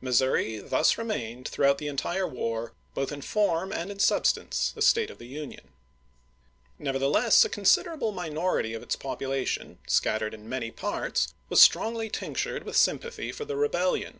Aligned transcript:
Mis 0.00 0.20
souri 0.20 0.60
thus 0.68 0.98
remained 0.98 1.46
through 1.46 1.72
the 1.74 1.86
entire 1.86 2.26
war, 2.26 2.72
both 2.94 3.12
in 3.12 3.22
form 3.22 3.70
and 3.72 3.92
in 3.92 4.00
substance, 4.00 4.72
a 4.74 4.82
State 4.82 5.08
of 5.08 5.18
the 5.18 5.24
Union. 5.28 5.68
Nevertheless 6.80 7.44
a 7.44 7.48
considerable 7.48 8.10
minority 8.10 8.74
of 8.74 8.82
its 8.82 8.96
pop 8.96 9.20
ulation, 9.20 9.76
scattered 9.86 10.34
in 10.34 10.48
many 10.48 10.72
parts, 10.72 11.32
was 11.48 11.62
strongly 11.62 12.10
tinctured 12.10 12.64
with 12.64 12.74
sympathy 12.76 13.30
for 13.30 13.44
the 13.44 13.54
rebellion. 13.54 14.18